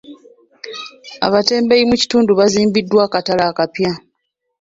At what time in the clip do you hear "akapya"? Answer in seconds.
3.51-3.91